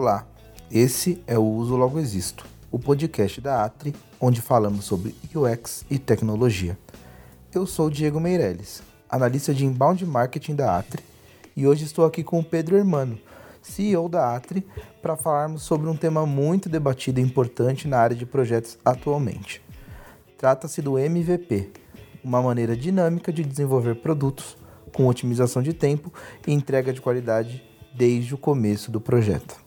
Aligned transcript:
Olá, 0.00 0.26
esse 0.72 1.22
é 1.26 1.38
o 1.38 1.44
Uso 1.44 1.76
Logo 1.76 1.98
Existo, 1.98 2.46
o 2.72 2.78
podcast 2.78 3.38
da 3.38 3.62
Atri, 3.62 3.94
onde 4.18 4.40
falamos 4.40 4.86
sobre 4.86 5.14
UX 5.36 5.84
e 5.90 5.98
tecnologia. 5.98 6.78
Eu 7.54 7.66
sou 7.66 7.88
o 7.88 7.90
Diego 7.90 8.18
Meirelles, 8.18 8.82
analista 9.10 9.52
de 9.52 9.66
inbound 9.66 10.06
marketing 10.06 10.54
da 10.54 10.78
Atri, 10.78 11.04
e 11.54 11.66
hoje 11.66 11.84
estou 11.84 12.06
aqui 12.06 12.24
com 12.24 12.40
o 12.40 12.42
Pedro 12.42 12.78
Hermano, 12.78 13.18
CEO 13.60 14.08
da 14.08 14.34
Atri, 14.34 14.66
para 15.02 15.18
falarmos 15.18 15.64
sobre 15.64 15.86
um 15.86 15.94
tema 15.94 16.24
muito 16.24 16.70
debatido 16.70 17.20
e 17.20 17.22
importante 17.22 17.86
na 17.86 17.98
área 17.98 18.16
de 18.16 18.24
projetos 18.24 18.78
atualmente. 18.82 19.62
Trata-se 20.38 20.80
do 20.80 20.98
MVP, 20.98 21.72
uma 22.24 22.40
maneira 22.40 22.74
dinâmica 22.74 23.30
de 23.30 23.44
desenvolver 23.44 23.96
produtos 23.96 24.56
com 24.94 25.06
otimização 25.06 25.62
de 25.62 25.74
tempo 25.74 26.10
e 26.46 26.54
entrega 26.54 26.90
de 26.90 27.02
qualidade 27.02 27.62
desde 27.94 28.34
o 28.34 28.38
começo 28.38 28.90
do 28.90 28.98
projeto. 28.98 29.59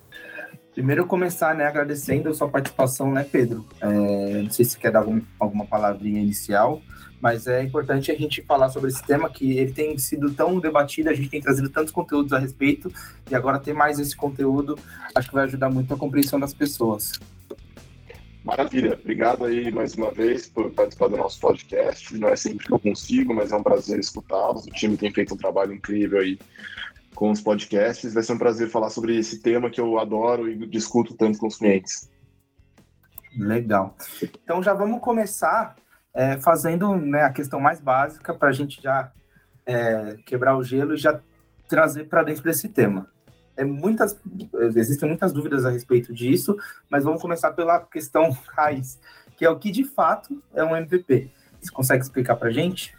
Primeiro 0.73 1.05
começar, 1.05 1.53
né, 1.53 1.65
agradecendo 1.65 2.29
a 2.29 2.33
sua 2.33 2.49
participação, 2.49 3.11
né, 3.11 3.23
Pedro? 3.23 3.63
É, 3.79 4.41
não 4.41 4.49
sei 4.49 4.65
se 4.65 4.77
quer 4.77 4.91
dar 4.91 4.99
algum, 4.99 5.21
alguma 5.39 5.65
palavrinha 5.65 6.19
inicial, 6.19 6.81
mas 7.21 7.45
é 7.45 7.61
importante 7.61 8.11
a 8.11 8.15
gente 8.15 8.41
falar 8.41 8.69
sobre 8.69 8.89
esse 8.89 9.03
tema 9.03 9.29
que 9.29 9.57
ele 9.57 9.71
tem 9.71 9.95
sido 9.99 10.31
tão 10.33 10.59
debatido, 10.59 11.09
a 11.09 11.13
gente 11.13 11.29
tem 11.29 11.39
trazido 11.39 11.69
tantos 11.69 11.93
conteúdos 11.93 12.33
a 12.33 12.39
respeito, 12.39 12.91
e 13.29 13.35
agora 13.35 13.59
ter 13.59 13.73
mais 13.73 13.99
esse 13.99 14.15
conteúdo, 14.15 14.77
acho 15.13 15.29
que 15.29 15.35
vai 15.35 15.43
ajudar 15.43 15.69
muito 15.69 15.93
a 15.93 15.97
compreensão 15.97 16.39
das 16.39 16.55
pessoas. 16.55 17.19
Maravilha, 18.43 18.99
obrigado 18.99 19.45
aí 19.45 19.71
mais 19.71 19.93
uma 19.93 20.11
vez 20.11 20.47
por 20.47 20.69
participar 20.71 21.07
do 21.07 21.15
nosso 21.15 21.39
podcast. 21.39 22.17
Não 22.17 22.27
é 22.27 22.35
sempre 22.35 22.65
que 22.65 22.73
eu 22.73 22.79
consigo, 22.79 23.33
mas 23.33 23.53
é 23.53 23.55
um 23.55 23.63
prazer 23.63 23.99
escutá-los. 23.99 24.65
O 24.65 24.71
time 24.71 24.97
tem 24.97 25.13
feito 25.13 25.33
um 25.33 25.37
trabalho 25.37 25.71
incrível 25.71 26.19
aí 26.19 26.37
com 27.13 27.31
os 27.31 27.41
podcasts. 27.41 28.13
Vai 28.13 28.23
ser 28.23 28.33
um 28.33 28.37
prazer 28.37 28.69
falar 28.69 28.89
sobre 28.89 29.17
esse 29.17 29.41
tema 29.41 29.69
que 29.69 29.79
eu 29.79 29.99
adoro 29.99 30.49
e 30.49 30.67
discuto 30.67 31.15
tanto 31.15 31.37
com 31.37 31.47
os 31.47 31.57
clientes. 31.57 32.09
Legal. 33.37 33.95
Então 34.21 34.61
já 34.61 34.73
vamos 34.73 35.01
começar 35.01 35.75
é, 36.13 36.37
fazendo 36.39 36.95
né, 36.95 37.23
a 37.23 37.31
questão 37.31 37.59
mais 37.59 37.79
básica 37.79 38.33
para 38.33 38.49
a 38.49 38.51
gente 38.51 38.81
já 38.81 39.11
é, 39.65 40.17
quebrar 40.25 40.57
o 40.57 40.63
gelo 40.63 40.93
e 40.93 40.97
já 40.97 41.19
trazer 41.67 42.05
para 42.05 42.23
dentro 42.23 42.43
desse 42.43 42.69
tema. 42.69 43.09
É 43.55 43.63
muitas, 43.63 44.19
existem 44.75 45.07
muitas 45.07 45.31
dúvidas 45.31 45.65
a 45.65 45.69
respeito 45.69 46.13
disso, 46.13 46.57
mas 46.89 47.03
vamos 47.03 47.21
começar 47.21 47.51
pela 47.51 47.79
questão 47.79 48.35
raiz, 48.55 48.99
que 49.37 49.45
é 49.45 49.49
o 49.49 49.57
que 49.57 49.71
de 49.71 49.83
fato 49.83 50.41
é 50.53 50.63
um 50.63 50.75
MVP. 50.75 51.31
Você 51.59 51.71
consegue 51.71 52.03
explicar 52.03 52.35
para 52.35 52.49
a 52.49 52.51
gente? 52.51 52.95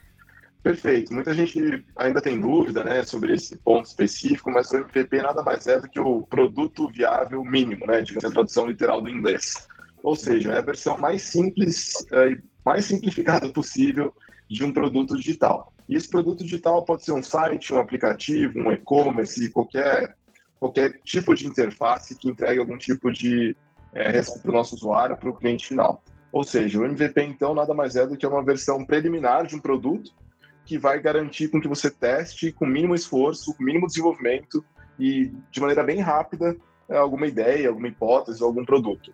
Perfeito. 0.65 1.13
Muita 1.13 1.35
gente 1.35 1.85
ainda 1.95 2.23
tem 2.23 2.41
dúvida 2.41 2.83
né, 2.83 3.05
sobre 3.05 3.35
esse 3.35 3.55
ponto 3.59 3.85
específico, 3.85 4.51
mas 4.51 4.71
o 4.71 4.79
MVP 4.79 5.21
nada 5.21 5.43
mais 5.43 5.67
é 5.67 5.79
do 5.79 5.87
que 5.87 6.01
o 6.01 6.23
produto 6.23 6.89
viável 6.89 7.45
mínimo, 7.45 7.87
né, 7.87 8.01
de 8.01 8.17
a 8.17 8.31
tradução 8.31 8.67
literal 8.67 9.03
do 9.03 9.11
inglês. 9.11 9.69
Ou 10.03 10.17
seja, 10.17 10.53
é 10.53 10.59
a 10.59 10.63
versão 10.63 10.97
mais 10.97 11.21
simples 11.21 12.07
é, 12.11 12.31
e 12.31 12.43
mais 12.65 12.87
simplificada 12.87 13.47
possível 13.51 14.15
de 14.49 14.65
um 14.65 14.73
produto 14.73 15.15
digital. 15.19 15.71
E 15.87 15.97
esse 15.97 16.09
produto 16.09 16.43
digital 16.43 16.83
pode 16.83 17.05
ser 17.05 17.13
um 17.13 17.23
site, 17.23 17.75
um 17.75 17.79
aplicativo, 17.79 18.59
um 18.59 18.73
e-commerce, 18.73 19.51
qualquer, 19.51 20.17
qualquer 20.59 20.99
tipo 21.03 21.35
de 21.35 21.47
interface 21.47 22.15
que 22.15 22.31
entregue 22.31 22.61
algum 22.61 22.79
tipo 22.79 23.13
de 23.13 23.55
é, 23.93 24.23
para 24.23 24.51
o 24.51 24.55
nosso 24.55 24.77
usuário, 24.77 25.15
para 25.15 25.29
o 25.29 25.37
cliente 25.37 25.67
final. 25.67 26.03
Ou 26.33 26.43
seja, 26.43 26.81
o 26.81 26.87
MVP, 26.87 27.23
então, 27.23 27.55
nada 27.55 27.75
mais 27.75 27.97
é 27.97 28.07
do 28.07 28.17
que 28.17 28.27
uma 28.27 28.43
versão 28.43 28.83
preliminar 28.83 29.47
de 29.47 29.57
um 29.57 29.61
produto 29.61 30.24
que 30.65 30.79
vai 30.79 30.99
garantir 31.01 31.49
com 31.49 31.61
que 31.61 31.69
você 31.69 31.91
teste 31.91 32.53
com 32.53 32.67
mínimo 32.67 32.95
esforço, 32.95 33.55
com 33.55 33.63
mínimo 33.63 33.87
desenvolvimento 33.87 34.65
e 34.99 35.33
de 35.51 35.61
maneira 35.61 35.83
bem 35.83 36.01
rápida 36.01 36.57
alguma 36.89 37.27
ideia, 37.27 37.69
alguma 37.69 37.89
hipótese, 37.89 38.43
algum 38.43 38.65
produto. 38.65 39.13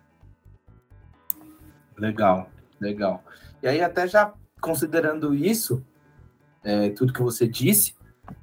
Legal, 1.97 2.49
legal. 2.79 3.23
E 3.61 3.67
aí 3.67 3.81
até 3.81 4.07
já 4.07 4.33
considerando 4.59 5.33
isso, 5.33 5.83
é, 6.63 6.89
tudo 6.89 7.13
que 7.13 7.21
você 7.21 7.47
disse, 7.47 7.95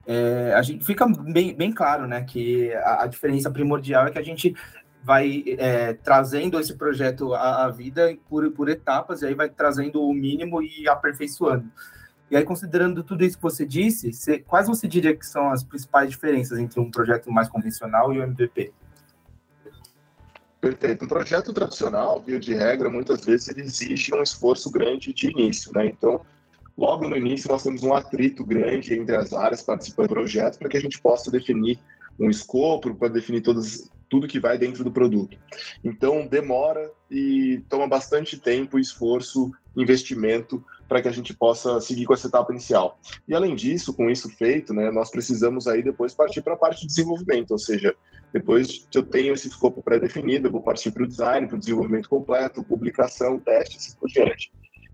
é, 0.07 0.53
a 0.55 0.63
gente 0.63 0.85
fica 0.85 1.07
bem, 1.07 1.55
bem 1.55 1.73
claro, 1.73 2.07
né, 2.07 2.23
que 2.23 2.73
a, 2.75 3.05
a 3.05 3.07
diferença 3.07 3.51
primordial 3.51 4.07
é 4.07 4.11
que 4.11 4.19
a 4.19 4.25
gente 4.25 4.55
vai 5.03 5.45
é, 5.59 5.95
trazendo 5.95 6.59
esse 6.59 6.77
projeto 6.77 7.33
à, 7.35 7.65
à 7.65 7.71
vida 7.71 8.17
por, 8.29 8.51
por 8.53 8.69
etapas, 8.69 9.23
e 9.23 9.27
aí 9.27 9.35
vai 9.35 9.49
trazendo 9.49 10.03
o 10.03 10.13
mínimo 10.13 10.63
e 10.63 10.89
aperfeiçoando. 10.89 11.71
E 12.31 12.37
aí, 12.37 12.45
considerando 12.45 13.03
tudo 13.03 13.25
isso 13.25 13.37
que 13.37 13.43
você 13.43 13.65
disse, 13.65 14.13
você, 14.13 14.39
quais 14.39 14.67
você 14.67 14.87
diria 14.87 15.17
que 15.17 15.27
são 15.27 15.51
as 15.51 15.63
principais 15.63 16.11
diferenças 16.11 16.59
entre 16.59 16.79
um 16.79 16.91
projeto 16.91 17.31
mais 17.31 17.49
convencional 17.49 18.13
e 18.13 18.19
o 18.19 18.23
MVP? 18.23 18.73
Perfeito. 20.61 21.05
Um 21.05 21.09
projeto 21.09 21.53
tradicional, 21.53 22.21
via 22.21 22.39
de 22.39 22.53
regra, 22.53 22.91
muitas 22.91 23.25
vezes 23.25 23.49
ele 23.49 23.63
exige 23.63 24.15
um 24.15 24.23
esforço 24.23 24.71
grande 24.71 25.13
de 25.13 25.31
início, 25.31 25.73
né? 25.73 25.87
Então, 25.87 26.21
logo 26.77 27.09
no 27.09 27.17
início, 27.17 27.51
nós 27.51 27.63
temos 27.63 27.83
um 27.83 27.95
atrito 27.95 28.45
grande 28.45 28.93
entre 28.93 29.17
as 29.17 29.33
áreas 29.33 29.63
participando 29.63 30.09
do 30.09 30.15
projeto 30.15 30.59
para 30.59 30.69
que 30.69 30.77
a 30.77 30.81
gente 30.81 31.01
possa 31.01 31.31
definir 31.31 31.79
um 32.19 32.29
escopo, 32.29 32.95
para 32.95 33.09
definir 33.09 33.41
todas, 33.41 33.89
tudo 34.11 34.27
que 34.27 34.41
vai 34.41 34.59
dentro 34.59 34.83
do 34.83 34.91
produto. 34.91 35.39
Então, 35.85 36.27
demora 36.27 36.91
e 37.09 37.63
toma 37.69 37.87
bastante 37.87 38.37
tempo, 38.37 38.79
esforço, 38.79 39.53
investimento 39.81 40.65
para 40.89 41.03
que 41.03 41.09
a 41.09 41.13
gente 41.13 41.35
possa 41.35 41.81
seguir 41.81 42.07
com 42.07 42.15
essa 42.15 42.29
etapa 42.29 42.53
inicial. 42.53 42.99
E 43.27 43.35
além 43.35 43.55
disso, 43.55 43.93
com 43.93 44.09
isso 44.09 44.29
feito, 44.31 44.73
né, 44.73 44.91
nós 44.91 45.11
precisamos 45.11 45.67
aí 45.67 45.83
depois 45.83 46.15
partir 46.15 46.41
para 46.43 46.55
a 46.55 46.57
parte 46.57 46.81
de 46.81 46.87
desenvolvimento, 46.87 47.51
ou 47.51 47.59
seja, 47.59 47.95
depois 48.33 48.87
que 48.91 48.99
eu 48.99 49.03
tenho 49.03 49.35
esse 49.35 49.49
escopo 49.49 49.83
pré-definido, 49.83 50.49
eu 50.49 50.53
vou 50.53 50.63
partir 50.63 50.91
para 50.91 51.03
o 51.03 51.07
design, 51.07 51.47
para 51.47 51.57
o 51.57 51.59
desenvolvimento 51.59 52.09
completo, 52.09 52.65
publicação, 52.65 53.39
teste, 53.39 53.77
assim 53.77 53.97
por 53.99 54.09
diante. 54.09 54.51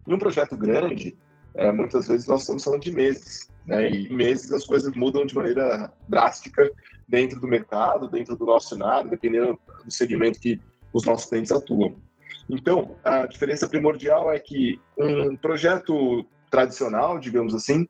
Em 0.06 0.15
um 0.15 0.19
projeto 0.19 0.56
grande, 0.56 1.16
é, 1.55 1.71
muitas 1.71 2.09
vezes 2.09 2.27
nós 2.27 2.41
estamos 2.41 2.65
falando 2.65 2.83
de 2.83 2.93
meses, 2.93 3.49
né, 3.66 3.89
e 3.89 4.12
meses 4.12 4.53
as 4.53 4.66
coisas 4.66 4.95
mudam 4.95 5.25
de 5.25 5.34
maneira 5.34 5.93
drástica 6.09 6.71
dentro 7.09 7.41
do 7.41 7.47
mercado, 7.47 8.09
dentro 8.09 8.37
do 8.37 8.45
nosso 8.45 8.71
cenário, 8.71 9.11
dependendo 9.11 9.59
do 9.84 9.91
segmento 9.91 10.41
que 10.41 10.61
os 10.93 11.05
nossos 11.05 11.28
clientes 11.28 11.53
atuam. 11.53 11.97
Então, 12.49 12.97
a 13.03 13.27
diferença 13.27 13.69
primordial 13.69 14.32
é 14.32 14.38
que 14.38 14.81
um 14.99 15.37
projeto 15.37 16.27
tradicional, 16.50 17.19
digamos 17.19 17.55
assim, 17.55 17.87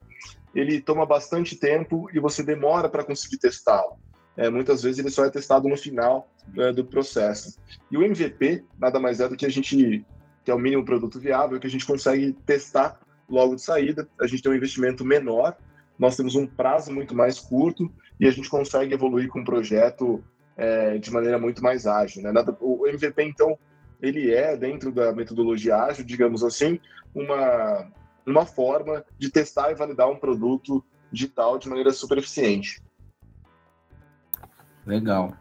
ele 0.54 0.80
toma 0.80 1.04
bastante 1.04 1.56
tempo 1.56 2.08
e 2.14 2.20
você 2.20 2.42
demora 2.42 2.88
para 2.88 3.04
conseguir 3.04 3.38
testá-lo. 3.38 3.98
É, 4.36 4.48
muitas 4.48 4.82
vezes 4.82 4.98
ele 4.98 5.10
só 5.10 5.24
é 5.24 5.30
testado 5.30 5.68
no 5.68 5.76
final 5.76 6.28
é, 6.56 6.72
do 6.72 6.84
processo. 6.84 7.58
E 7.90 7.96
o 7.96 8.02
MVP 8.02 8.64
nada 8.78 8.98
mais 8.98 9.20
é 9.20 9.28
do 9.28 9.36
que 9.36 9.46
a 9.46 9.50
gente, 9.50 10.04
que 10.44 10.50
é 10.50 10.54
o 10.54 10.58
mínimo 10.58 10.84
produto 10.84 11.20
viável, 11.20 11.58
que 11.60 11.66
a 11.66 11.70
gente 11.70 11.86
consegue 11.86 12.32
testar 12.46 12.98
logo 13.28 13.54
de 13.54 13.62
saída. 13.62 14.08
A 14.20 14.26
gente 14.26 14.42
tem 14.42 14.52
um 14.52 14.56
investimento 14.56 15.04
menor, 15.04 15.56
nós 15.98 16.16
temos 16.16 16.34
um 16.34 16.46
prazo 16.46 16.92
muito 16.92 17.14
mais 17.14 17.38
curto 17.38 17.90
e 18.18 18.26
a 18.26 18.30
gente 18.30 18.48
consegue 18.48 18.94
evoluir 18.94 19.28
com 19.28 19.40
o 19.40 19.44
projeto 19.44 20.22
é, 20.56 20.98
de 20.98 21.10
maneira 21.10 21.38
muito 21.38 21.62
mais 21.62 21.86
ágil. 21.86 22.22
Né? 22.22 22.32
O 22.60 22.86
MVP, 22.86 23.22
então, 23.22 23.58
ele 24.04 24.32
é, 24.32 24.56
dentro 24.56 24.92
da 24.92 25.12
metodologia 25.12 25.76
ágil, 25.76 26.04
digamos 26.04 26.42
assim, 26.42 26.78
uma, 27.14 27.90
uma 28.26 28.46
forma 28.46 29.04
de 29.18 29.30
testar 29.30 29.70
e 29.70 29.74
validar 29.74 30.08
um 30.08 30.16
produto 30.16 30.84
digital 31.10 31.58
de 31.58 31.68
maneira 31.68 31.92
super 31.92 32.18
eficiente. 32.18 32.82
Legal. 34.86 35.34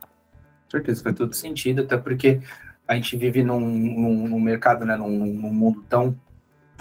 certeza, 0.70 1.04
faz 1.04 1.16
todo 1.16 1.34
sentido, 1.34 1.82
até 1.82 1.98
porque 1.98 2.42
a 2.88 2.96
gente 2.96 3.18
vive 3.18 3.44
num, 3.44 3.60
num, 3.60 4.28
num 4.28 4.40
mercado, 4.40 4.86
né, 4.86 4.96
num, 4.96 5.10
num, 5.10 5.54
mundo 5.54 5.84
tão. 5.90 6.18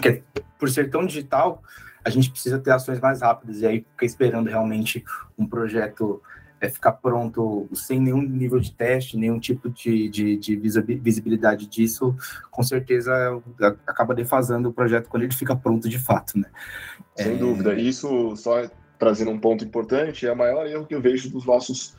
que 0.01 0.23
por 0.57 0.69
ser 0.69 0.89
tão 0.89 1.05
digital, 1.05 1.61
a 2.03 2.09
gente 2.09 2.29
precisa 2.29 2.59
ter 2.59 2.71
ações 2.71 2.99
mais 2.99 3.21
rápidas, 3.21 3.61
e 3.61 3.67
aí 3.67 3.85
fica 3.91 4.05
esperando 4.05 4.49
realmente 4.49 5.03
um 5.37 5.45
projeto 5.45 6.21
é, 6.63 6.69
ficar 6.69 6.93
pronto 6.93 7.67
sem 7.73 7.99
nenhum 7.99 8.21
nível 8.21 8.57
de 8.57 8.71
teste, 8.71 9.17
nenhum 9.17 9.37
tipo 9.37 9.69
de, 9.69 10.07
de, 10.07 10.37
de, 10.37 10.55
visibilidade 10.55 11.67
disso, 11.67 12.15
com 12.49 12.63
certeza 12.63 13.11
acaba 13.85 14.15
defasando 14.15 14.69
o 14.69 14.73
projeto 14.73 15.09
quando 15.09 15.23
ele 15.23 15.33
fica 15.33 15.57
pronto 15.57 15.89
de 15.89 15.99
fato, 15.99 16.39
né? 16.39 16.45
Sem 17.17 17.33
é... 17.33 17.35
dúvida. 17.35 17.73
Isso, 17.73 18.33
só 18.37 18.65
trazendo 18.97 19.31
um 19.31 19.39
ponto 19.39 19.65
importante, 19.65 20.25
é 20.25 20.31
o 20.31 20.37
maior 20.37 20.65
erro 20.65 20.85
que 20.85 20.95
eu 20.95 21.01
vejo 21.01 21.29
dos 21.29 21.45
nossos 21.45 21.97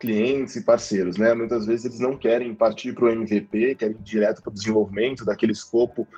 clientes 0.00 0.56
e 0.56 0.64
parceiros, 0.64 1.16
né? 1.16 1.32
Muitas 1.32 1.66
vezes 1.66 1.84
eles 1.84 2.00
não 2.00 2.16
querem 2.16 2.52
partir 2.52 2.92
para 2.92 3.04
o 3.04 3.10
MVP, 3.10 3.76
querem 3.76 3.94
ir 3.94 4.02
direto 4.02 4.42
para 4.42 4.50
o 4.50 4.54
desenvolvimento 4.54 5.24
daquele 5.24 5.52
escopo 5.52 6.08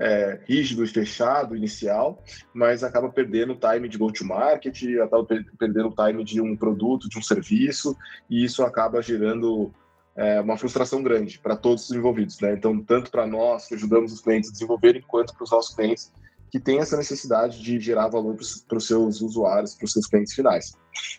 é, 0.00 0.40
rígido 0.48 0.82
e 0.82 0.88
fechado 0.88 1.54
inicial, 1.54 2.24
mas 2.54 2.82
acaba 2.82 3.10
perdendo 3.10 3.52
o 3.52 3.56
time 3.56 3.86
de 3.86 3.98
go-to-market, 3.98 4.82
acaba 5.04 5.26
perdendo 5.58 5.88
o 5.88 5.94
time 5.94 6.24
de 6.24 6.40
um 6.40 6.56
produto, 6.56 7.08
de 7.08 7.18
um 7.18 7.22
serviço, 7.22 7.94
e 8.28 8.42
isso 8.42 8.62
acaba 8.62 9.02
gerando 9.02 9.70
é, 10.16 10.40
uma 10.40 10.56
frustração 10.56 11.02
grande 11.02 11.38
para 11.38 11.54
todos 11.54 11.84
os 11.84 11.94
envolvidos. 11.94 12.40
Né? 12.40 12.54
Então, 12.54 12.82
tanto 12.82 13.10
para 13.10 13.26
nós 13.26 13.66
que 13.66 13.74
ajudamos 13.74 14.12
os 14.12 14.20
clientes 14.20 14.48
a 14.48 14.52
desenvolverem, 14.52 15.02
quanto 15.06 15.34
para 15.34 15.44
os 15.44 15.50
nossos 15.50 15.74
clientes 15.74 16.10
que 16.50 16.58
têm 16.58 16.78
essa 16.78 16.96
necessidade 16.96 17.62
de 17.62 17.78
gerar 17.78 18.08
valor 18.08 18.36
para 18.66 18.78
os 18.78 18.86
seus 18.86 19.20
usuários, 19.20 19.74
para 19.74 19.84
os 19.84 19.92
seus 19.92 20.06
clientes 20.06 20.32
finais. 20.32 20.72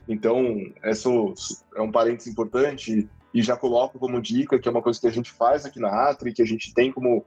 Então, 0.08 0.58
isso 0.84 1.34
é 1.76 1.82
um 1.82 1.92
parênteses 1.92 2.32
importante 2.32 3.08
e 3.34 3.42
já 3.42 3.56
coloco 3.56 3.98
como 3.98 4.22
dica, 4.22 4.60
que 4.60 4.68
é 4.68 4.72
uma 4.72 4.82
coisa 4.82 5.00
que 5.00 5.08
a 5.08 5.12
gente 5.12 5.32
faz 5.32 5.66
aqui 5.66 5.80
na 5.80 6.10
Atri, 6.10 6.34
que 6.34 6.42
a 6.42 6.46
gente 6.46 6.74
tem 6.74 6.92
como 6.92 7.24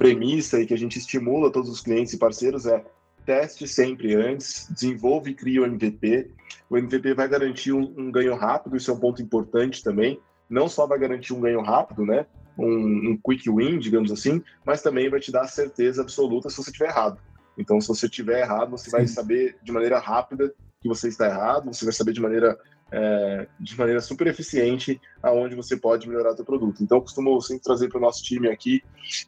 premissa 0.00 0.58
e 0.58 0.64
que 0.64 0.72
a 0.72 0.78
gente 0.78 0.98
estimula 0.98 1.52
todos 1.52 1.68
os 1.68 1.82
clientes 1.82 2.14
e 2.14 2.18
parceiros 2.18 2.64
é 2.64 2.82
teste 3.26 3.68
sempre 3.68 4.14
antes, 4.14 4.66
desenvolve 4.70 5.30
e 5.30 5.34
cria 5.34 5.60
o 5.60 5.66
MVP. 5.66 6.30
O 6.70 6.78
MVP 6.78 7.12
vai 7.12 7.28
garantir 7.28 7.74
um, 7.74 7.82
um, 7.98 8.10
ganho 8.10 8.34
rápido, 8.34 8.78
isso 8.78 8.90
é 8.90 8.94
um 8.94 8.98
ponto 8.98 9.20
importante 9.20 9.84
também. 9.84 10.18
Não 10.48 10.70
só 10.70 10.86
vai 10.86 10.98
garantir 10.98 11.34
um 11.34 11.40
ganho 11.40 11.60
rápido, 11.60 12.06
né? 12.06 12.24
Um, 12.56 13.10
um 13.10 13.20
quick 13.22 13.50
win, 13.50 13.78
digamos 13.78 14.10
assim, 14.10 14.42
mas 14.64 14.80
também 14.80 15.10
vai 15.10 15.20
te 15.20 15.30
dar 15.30 15.46
certeza 15.46 16.00
absoluta 16.00 16.48
se 16.48 16.56
você 16.56 16.70
estiver 16.70 16.88
errado. 16.88 17.20
Então, 17.58 17.78
se 17.78 17.86
você 17.86 18.06
estiver 18.06 18.40
errado, 18.40 18.70
você 18.70 18.86
Sim. 18.86 18.92
vai 18.92 19.06
saber 19.06 19.58
de 19.62 19.70
maneira 19.70 19.98
rápida 19.98 20.50
que 20.80 20.88
você 20.88 21.08
está 21.08 21.26
errado, 21.26 21.74
você 21.74 21.84
vai 21.84 21.92
saber 21.92 22.14
de 22.14 22.22
maneira 22.22 22.58
é, 22.92 23.46
de 23.58 23.78
maneira 23.78 24.00
super 24.00 24.26
eficiente 24.26 25.00
aonde 25.22 25.54
você 25.54 25.76
pode 25.76 26.08
melhorar 26.08 26.34
seu 26.34 26.44
produto. 26.44 26.82
Então, 26.82 26.98
eu 26.98 27.02
costumo 27.02 27.40
sempre 27.40 27.62
trazer 27.62 27.88
para 27.88 27.98
o 27.98 28.00
nosso 28.00 28.22
time 28.22 28.48
aqui 28.48 28.82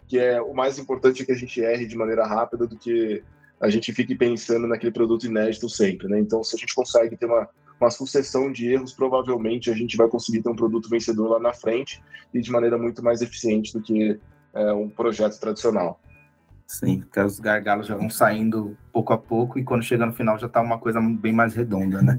que 0.09 0.19
é 0.19 0.41
o 0.41 0.55
mais 0.55 0.79
importante 0.79 1.23
é 1.23 1.25
que 1.25 1.32
a 1.32 1.37
gente 1.37 1.61
erre 1.61 1.87
de 1.87 1.97
maneira 1.97 2.26
rápida 2.26 2.67
do 2.67 2.76
que 2.76 3.23
a 3.61 3.69
gente 3.69 3.93
fique 3.93 4.14
pensando 4.14 4.67
naquele 4.67 4.93
produto 4.93 5.26
inédito 5.26 5.69
sempre, 5.69 6.09
né? 6.09 6.19
Então, 6.19 6.43
se 6.43 6.56
a 6.56 6.59
gente 6.59 6.75
consegue 6.75 7.17
ter 7.17 7.26
uma, 7.26 7.49
uma 7.81 7.91
sucessão 7.91 8.50
de 8.50 8.73
erros, 8.73 8.93
provavelmente 8.93 9.70
a 9.70 9.75
gente 9.75 9.97
vai 9.97 10.08
conseguir 10.08 10.43
ter 10.43 10.49
um 10.49 10.56
produto 10.56 10.88
vencedor 10.88 11.29
lá 11.29 11.38
na 11.38 11.53
frente 11.53 12.03
e 12.35 12.41
de 12.41 12.50
maneira 12.50 12.76
muito 12.76 13.03
mais 13.03 13.23
eficiente 13.23 13.73
do 13.73 13.81
que 13.81 14.19
é, 14.53 14.73
um 14.73 14.88
projeto 14.88 15.38
tradicional. 15.38 16.00
Sim, 16.72 17.00
porque 17.00 17.20
os 17.20 17.38
gargalos 17.38 17.86
já 17.86 17.94
vão 17.94 18.08
saindo 18.08 18.74
pouco 18.90 19.12
a 19.12 19.19
pouco 19.19 19.58
e 19.58 19.62
quando 19.62 19.82
chega 19.82 20.06
no 20.06 20.14
final 20.14 20.38
já 20.38 20.46
está 20.46 20.58
uma 20.58 20.78
coisa 20.78 21.02
bem 21.02 21.30
mais 21.30 21.54
redonda, 21.54 22.00
né? 22.00 22.19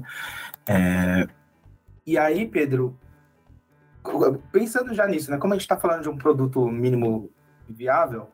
É... 0.64 1.26
E 2.06 2.16
aí, 2.16 2.46
Pedro, 2.46 2.96
pensando 4.52 4.94
já 4.94 5.08
nisso, 5.08 5.28
né? 5.28 5.38
Como 5.38 5.52
a 5.52 5.56
gente 5.56 5.62
está 5.62 5.76
falando 5.76 6.02
de 6.02 6.08
um 6.08 6.16
produto 6.16 6.68
mínimo 6.68 7.32
viável, 7.68 8.30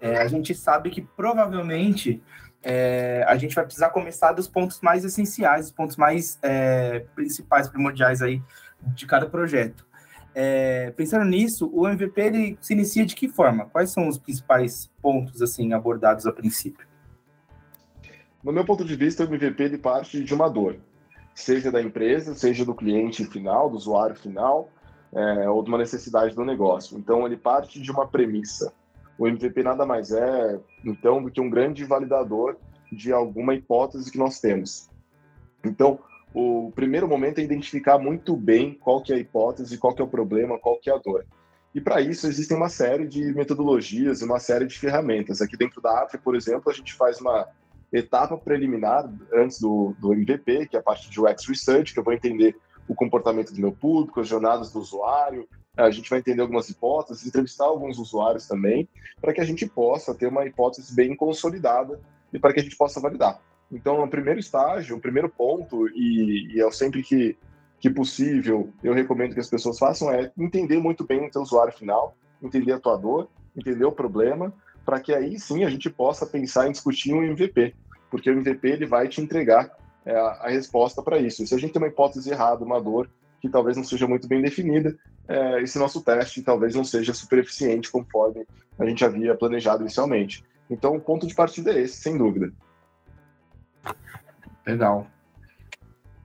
é, 0.00 0.18
a 0.18 0.28
gente 0.28 0.54
sabe 0.54 0.88
que 0.88 1.02
provavelmente 1.02 2.22
é, 2.62 3.24
a 3.26 3.36
gente 3.36 3.54
vai 3.54 3.64
precisar 3.64 3.90
começar 3.90 4.32
dos 4.32 4.46
pontos 4.46 4.80
mais 4.80 5.04
essenciais, 5.04 5.66
os 5.66 5.72
pontos 5.72 5.96
mais 5.96 6.38
é, 6.42 7.00
principais, 7.16 7.68
primordiais 7.68 8.22
aí 8.22 8.40
de 8.80 9.04
cada 9.04 9.26
projeto. 9.26 9.85
É, 10.38 10.90
pensando 10.90 11.24
nisso, 11.24 11.70
o 11.72 11.88
MVP 11.88 12.20
ele 12.20 12.58
se 12.60 12.74
inicia 12.74 13.06
de 13.06 13.16
que 13.16 13.26
forma? 13.26 13.64
Quais 13.64 13.90
são 13.90 14.06
os 14.06 14.18
principais 14.18 14.90
pontos 15.00 15.40
assim 15.40 15.72
abordados 15.72 16.26
a 16.26 16.32
princípio? 16.32 16.86
No 18.44 18.52
meu 18.52 18.64
ponto 18.64 18.84
de 18.84 18.94
vista, 18.94 19.24
o 19.24 19.26
MVP 19.26 19.62
ele 19.62 19.78
parte 19.78 20.22
de 20.22 20.34
uma 20.34 20.50
dor, 20.50 20.76
seja 21.34 21.72
da 21.72 21.80
empresa, 21.80 22.34
seja 22.34 22.66
do 22.66 22.74
cliente 22.74 23.24
final, 23.24 23.70
do 23.70 23.76
usuário 23.76 24.14
final, 24.14 24.68
é, 25.14 25.48
ou 25.48 25.62
de 25.62 25.70
uma 25.70 25.78
necessidade 25.78 26.34
do 26.34 26.44
negócio. 26.44 26.98
Então, 26.98 27.24
ele 27.24 27.38
parte 27.38 27.80
de 27.80 27.90
uma 27.90 28.06
premissa 28.06 28.70
o 29.18 29.26
MVP 29.26 29.62
nada 29.62 29.86
mais 29.86 30.12
é, 30.12 30.60
então, 30.84 31.22
do 31.22 31.30
que 31.30 31.40
um 31.40 31.48
grande 31.48 31.84
validador 31.84 32.56
de 32.92 33.12
alguma 33.12 33.54
hipótese 33.54 34.10
que 34.10 34.18
nós 34.18 34.40
temos. 34.40 34.90
Então, 35.64 35.98
o 36.34 36.70
primeiro 36.74 37.08
momento 37.08 37.38
é 37.38 37.42
identificar 37.42 37.98
muito 37.98 38.36
bem 38.36 38.74
qual 38.74 39.02
que 39.02 39.12
é 39.12 39.16
a 39.16 39.18
hipótese, 39.18 39.78
qual 39.78 39.94
que 39.94 40.02
é 40.02 40.04
o 40.04 40.08
problema, 40.08 40.58
qual 40.58 40.78
que 40.78 40.90
é 40.90 40.94
a 40.94 40.98
dor. 40.98 41.24
E 41.74 41.80
para 41.80 42.00
isso 42.00 42.26
existem 42.26 42.56
uma 42.56 42.68
série 42.68 43.06
de 43.06 43.34
metodologias 43.34 44.22
uma 44.22 44.38
série 44.38 44.66
de 44.66 44.78
ferramentas. 44.78 45.42
Aqui 45.42 45.56
dentro 45.56 45.80
da 45.80 46.02
AFRE, 46.02 46.18
por 46.18 46.34
exemplo, 46.34 46.70
a 46.70 46.74
gente 46.74 46.94
faz 46.94 47.20
uma 47.20 47.46
etapa 47.92 48.36
preliminar 48.36 49.10
antes 49.32 49.60
do, 49.60 49.94
do 49.98 50.12
MVP, 50.12 50.66
que 50.66 50.76
é 50.76 50.80
a 50.80 50.82
parte 50.82 51.10
de 51.10 51.20
UX 51.20 51.46
Research, 51.46 51.92
que 51.92 52.00
eu 52.00 52.04
vou 52.04 52.14
entender 52.14 52.56
o 52.88 52.94
comportamento 52.94 53.52
do 53.52 53.60
meu 53.60 53.72
público, 53.72 54.20
as 54.20 54.28
jornadas 54.28 54.72
do 54.72 54.80
usuário, 54.80 55.48
a 55.76 55.90
gente 55.90 56.08
vai 56.08 56.20
entender 56.20 56.40
algumas 56.40 56.70
hipóteses, 56.70 57.26
entrevistar 57.26 57.66
alguns 57.66 57.98
usuários 57.98 58.46
também, 58.46 58.88
para 59.20 59.34
que 59.34 59.40
a 59.40 59.44
gente 59.44 59.66
possa 59.66 60.14
ter 60.14 60.26
uma 60.26 60.46
hipótese 60.46 60.94
bem 60.94 61.14
consolidada 61.14 62.00
e 62.32 62.38
para 62.38 62.52
que 62.52 62.60
a 62.60 62.62
gente 62.62 62.76
possa 62.76 63.00
validar. 63.00 63.40
Então, 63.70 64.02
o 64.02 64.08
primeiro 64.08 64.38
estágio, 64.38 64.96
o 64.96 65.00
primeiro 65.00 65.28
ponto, 65.28 65.88
e, 65.88 66.54
e 66.54 66.60
é 66.60 66.70
sempre 66.70 67.02
que, 67.02 67.36
que 67.80 67.90
possível, 67.90 68.70
eu 68.82 68.94
recomendo 68.94 69.34
que 69.34 69.40
as 69.40 69.50
pessoas 69.50 69.78
façam, 69.78 70.10
é 70.10 70.30
entender 70.38 70.78
muito 70.78 71.04
bem 71.04 71.26
o 71.26 71.30
teu 71.30 71.42
usuário 71.42 71.72
final, 71.72 72.16
entender 72.42 72.72
a 72.72 72.80
tua 72.80 72.96
dor, 72.96 73.28
entender 73.56 73.84
o 73.84 73.92
problema, 73.92 74.52
para 74.84 75.00
que 75.00 75.12
aí 75.12 75.38
sim 75.38 75.64
a 75.64 75.70
gente 75.70 75.90
possa 75.90 76.24
pensar 76.24 76.68
em 76.68 76.72
discutir 76.72 77.12
um 77.12 77.22
MVP, 77.22 77.74
porque 78.10 78.30
o 78.30 78.38
MVP 78.38 78.68
ele 78.68 78.86
vai 78.86 79.08
te 79.08 79.20
entregar 79.20 79.76
é, 80.04 80.14
a, 80.14 80.26
a 80.42 80.48
resposta 80.48 81.02
para 81.02 81.18
isso. 81.18 81.42
E 81.42 81.46
se 81.46 81.54
a 81.54 81.58
gente 81.58 81.72
tem 81.72 81.82
uma 81.82 81.88
hipótese 81.88 82.30
errada, 82.30 82.64
uma 82.64 82.80
dor, 82.80 83.10
que 83.40 83.48
talvez 83.48 83.76
não 83.76 83.84
seja 83.84 84.06
muito 84.06 84.28
bem 84.28 84.40
definida, 84.40 84.96
é, 85.28 85.60
esse 85.60 85.78
nosso 85.78 86.02
teste 86.02 86.42
talvez 86.42 86.74
não 86.74 86.84
seja 86.84 87.12
super 87.12 87.40
eficiente 87.40 87.90
conforme 87.90 88.46
a 88.78 88.86
gente 88.86 89.04
havia 89.04 89.34
planejado 89.34 89.82
inicialmente. 89.82 90.44
Então, 90.70 90.94
o 90.96 91.00
ponto 91.00 91.26
de 91.26 91.34
partida 91.34 91.72
é 91.72 91.80
esse, 91.80 91.96
sem 91.96 92.16
dúvida. 92.16 92.52
Legal. 94.66 95.06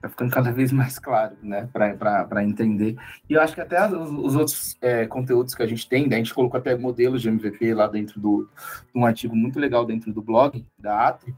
Tá 0.00 0.08
ficando 0.08 0.32
cada 0.32 0.50
vez 0.50 0.72
mais 0.72 0.98
claro, 0.98 1.36
né, 1.40 1.68
para 1.72 2.42
entender. 2.42 2.96
E 3.30 3.34
eu 3.34 3.40
acho 3.40 3.54
que 3.54 3.60
até 3.60 3.86
os, 3.86 4.10
os 4.10 4.34
outros 4.34 4.76
é, 4.82 5.06
conteúdos 5.06 5.54
que 5.54 5.62
a 5.62 5.66
gente 5.66 5.88
tem, 5.88 6.08
né, 6.08 6.16
a 6.16 6.18
gente 6.18 6.34
colocou 6.34 6.58
até 6.58 6.76
modelos 6.76 7.22
de 7.22 7.28
MVP 7.28 7.72
lá 7.72 7.86
dentro 7.86 8.20
do, 8.20 8.50
um 8.92 9.06
artigo 9.06 9.36
muito 9.36 9.60
legal 9.60 9.84
dentro 9.84 10.12
do 10.12 10.20
blog 10.20 10.66
da 10.76 11.08
Atri, 11.08 11.32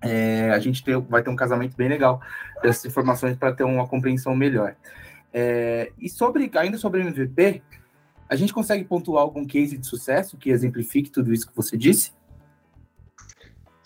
é, 0.00 0.50
a 0.50 0.58
gente 0.58 0.82
ter, 0.82 0.98
vai 0.98 1.22
ter 1.22 1.28
um 1.28 1.36
casamento 1.36 1.76
bem 1.76 1.88
legal 1.88 2.22
dessas 2.62 2.86
informações 2.86 3.36
para 3.36 3.52
ter 3.52 3.64
uma 3.64 3.86
compreensão 3.86 4.34
melhor. 4.34 4.74
É, 5.32 5.92
e 5.98 6.08
sobre 6.08 6.50
ainda 6.54 6.78
sobre 6.78 7.02
MVP, 7.02 7.62
a 8.28 8.34
gente 8.34 8.52
consegue 8.52 8.84
pontuar 8.84 9.22
algum 9.22 9.44
case 9.44 9.76
de 9.76 9.86
sucesso 9.86 10.36
que 10.38 10.50
exemplifique 10.50 11.10
tudo 11.10 11.34
isso 11.34 11.48
que 11.48 11.54
você 11.54 11.76
disse? 11.76 12.12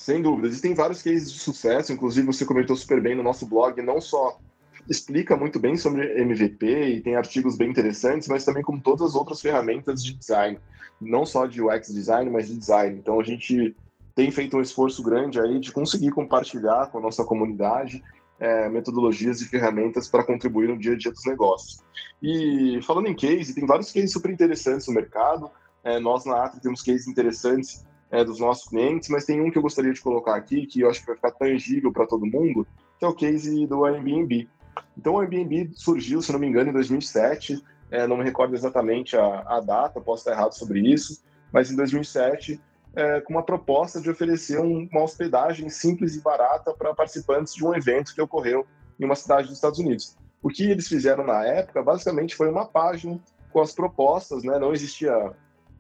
Sem 0.05 0.21
dúvida, 0.21 0.49
existem 0.49 0.75
vários 0.75 1.01
cases 1.01 1.33
de 1.33 1.39
sucesso, 1.39 1.91
inclusive 1.91 2.27
você 2.27 2.45
comentou 2.45 2.77
super 2.77 3.01
bem 3.01 3.15
no 3.15 3.23
nosso 3.23 3.47
blog, 3.47 3.81
não 3.81 4.03
só 4.03 4.39
explica 4.87 5.35
muito 5.35 5.59
bem 5.59 5.79
sobre 5.79 6.21
MVP 6.21 6.67
e 6.89 7.01
tem 7.01 7.17
artigos 7.17 7.57
bem 7.57 7.71
interessantes, 7.71 8.29
mas 8.29 8.45
também 8.45 8.63
com 8.63 8.79
todas 8.79 9.01
as 9.01 9.15
outras 9.15 9.41
ferramentas 9.41 10.05
de 10.05 10.13
design, 10.13 10.59
não 11.01 11.25
só 11.25 11.47
de 11.47 11.63
UX 11.63 11.89
design, 11.91 12.31
mas 12.31 12.49
de 12.49 12.59
design. 12.59 12.99
Então 12.99 13.19
a 13.19 13.25
gente 13.25 13.75
tem 14.15 14.31
feito 14.31 14.59
um 14.59 14.61
esforço 14.61 15.03
grande 15.03 15.41
aí 15.41 15.59
de 15.59 15.73
conseguir 15.73 16.11
compartilhar 16.11 16.91
com 16.91 16.99
a 16.99 17.01
nossa 17.01 17.25
comunidade 17.25 18.05
é, 18.39 18.69
metodologias 18.69 19.41
e 19.41 19.49
ferramentas 19.49 20.07
para 20.07 20.23
contribuir 20.23 20.69
no 20.69 20.77
dia 20.77 20.93
a 20.93 20.99
dia 20.99 21.13
dos 21.13 21.25
negócios. 21.25 21.83
E 22.23 22.79
falando 22.83 23.07
em 23.07 23.15
case, 23.15 23.55
tem 23.55 23.65
vários 23.65 23.91
cases 23.91 24.13
super 24.13 24.31
interessantes 24.31 24.87
no 24.87 24.93
mercado. 24.93 25.51
É, 25.83 25.99
nós 25.99 26.27
na 26.27 26.45
Atri 26.45 26.61
temos 26.61 26.83
cases 26.83 27.09
interessantes 27.09 27.87
é, 28.15 28.25
dos 28.25 28.39
nossos 28.39 28.69
clientes, 28.69 29.09
mas 29.09 29.25
tem 29.25 29.41
um 29.41 29.51
que 29.51 29.59
eu 29.59 29.63
gostaria 29.63 29.93
de 29.93 30.01
colocar 30.01 30.37
aqui, 30.37 30.67
que 30.67 30.81
eu 30.81 30.89
acho 30.89 31.01
que 31.01 31.07
vai 31.07 31.17
ficar 31.17 31.33
tangível 31.33 31.93
para 31.93 32.07
todo 32.07 32.25
mundo, 32.25 32.65
que 32.97 33.05
é 33.05 33.09
o 33.09 33.13
case 33.13 33.67
do 33.67 33.85
Airbnb. 33.85 34.49
Então, 34.97 35.15
o 35.15 35.21
Airbnb 35.21 35.73
surgiu, 35.75 36.23
se 36.23 36.31
não 36.31 36.39
me 36.39 36.47
engano, 36.47 36.71
em 36.71 36.73
2007, 36.73 37.61
é, 37.91 38.07
não 38.07 38.17
me 38.17 38.23
recordo 38.23 38.55
exatamente 38.55 39.17
a, 39.17 39.41
a 39.47 39.61
data, 39.61 40.01
posso 40.01 40.21
estar 40.21 40.31
errado 40.31 40.53
sobre 40.53 40.81
isso, 40.81 41.25
mas 41.53 41.73
em 41.73 41.77
2007 41.77 42.61
é, 42.95 43.21
com 43.21 43.33
uma 43.33 43.43
proposta 43.43 44.01
de 44.01 44.09
oferecer 44.09 44.61
um, 44.61 44.89
uma 44.93 45.03
hospedagem 45.03 45.69
simples 45.69 46.15
e 46.15 46.21
barata 46.21 46.73
para 46.73 46.95
participantes 46.95 47.53
de 47.53 47.67
um 47.67 47.75
evento 47.75 48.15
que 48.15 48.23
ocorreu 48.23 48.65
em 49.01 49.05
uma 49.05 49.17
cidade 49.17 49.49
dos 49.49 49.57
Estados 49.57 49.81
Unidos. 49.81 50.17
O 50.41 50.49
que 50.49 50.71
eles 50.71 50.87
fizeram 50.87 51.25
na 51.25 51.45
época, 51.45 51.83
basicamente, 51.83 52.37
foi 52.37 52.49
uma 52.49 52.65
página 52.65 53.19
com 53.53 53.61
as 53.61 53.73
propostas, 53.73 54.45
né? 54.45 54.57
Não 54.59 54.73
existia, 54.73 55.33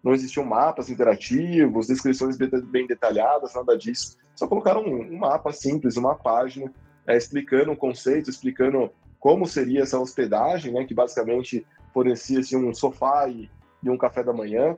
não 0.05 0.13
existiam 0.13 0.45
mapas 0.45 0.91
interativos, 0.91 1.87
descrições 1.87 2.37
bem 2.37 2.87
detalhadas, 2.87 3.55
nada 3.55 3.77
disso. 3.77 4.19
Só 4.37 4.47
colocaram 4.47 4.83
um, 4.85 5.01
um 5.01 5.19
mapa 5.19 5.51
simples, 5.51 5.97
uma 5.97 6.15
página 6.15 6.71
é, 7.07 7.17
explicando 7.17 7.73
o 7.73 7.77
conceito, 7.77 8.29
explicando 8.29 8.91
como 9.19 9.47
seria 9.47 9.83
essa 9.83 9.99
hospedagem, 9.99 10.75
né? 10.75 10.85
Que 10.85 10.93
basicamente 10.93 11.67
fornecia 11.95 12.41
assim, 12.41 12.57
um 12.57 12.75
sofá 12.75 13.27
e, 13.29 13.51
e 13.83 13.89
um 13.89 13.97
café 13.97 14.23
da 14.23 14.33
manhã 14.33 14.77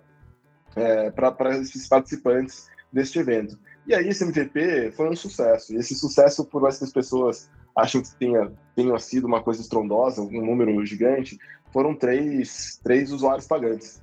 é, 0.76 1.10
para 1.10 1.58
esses 1.58 1.88
participantes 1.88 2.68
deste 2.92 3.18
evento. 3.18 3.58
E 3.84 3.94
aí 3.94 4.08
esse 4.08 4.22
MVP 4.22 4.92
foi 4.92 5.08
um 5.08 5.16
sucesso. 5.16 5.74
E 5.74 5.76
esse 5.76 5.96
sucesso, 5.96 6.44
por 6.44 6.62
mais 6.62 6.78
que 6.78 6.84
as 6.84 6.92
pessoas 6.92 7.50
achem 7.74 8.00
que 8.00 8.14
tenha, 8.14 8.52
tenha 8.76 8.96
sido 9.00 9.26
uma 9.26 9.42
coisa 9.42 9.60
estrondosa, 9.60 10.22
um 10.22 10.44
número 10.44 10.86
gigante, 10.86 11.36
foram 11.72 11.94
três, 11.96 12.80
três 12.82 13.10
usuários 13.10 13.46
pagantes. 13.46 14.00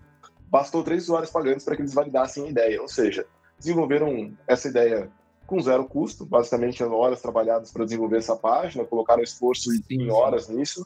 Bastou 0.54 0.84
três 0.84 1.06
usuários 1.06 1.32
pagantes 1.32 1.66
para 1.66 1.76
que 1.76 1.82
eles 1.82 1.96
validassem 1.96 2.46
a 2.46 2.50
ideia, 2.52 2.80
ou 2.80 2.88
seja, 2.88 3.26
desenvolveram 3.58 4.38
essa 4.48 4.68
ideia 4.68 5.10
com 5.48 5.60
zero 5.60 5.84
custo, 5.86 6.28
basicamente 6.28 6.84
horas 6.84 7.24
trabalhadas 7.24 7.72
para 7.72 7.86
desenvolver 7.86 8.18
essa 8.18 8.36
página, 8.36 8.86
colocaram 8.86 9.24
esforço 9.24 9.72
em 9.90 10.12
horas 10.12 10.50
nisso, 10.50 10.86